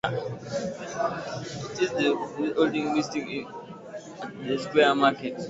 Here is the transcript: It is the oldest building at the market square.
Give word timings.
It 0.03 1.79
is 1.83 1.91
the 1.99 2.07
oldest 2.57 3.13
building 3.13 3.47
at 3.47 4.73
the 4.73 4.95
market 4.95 5.19
square. 5.27 5.37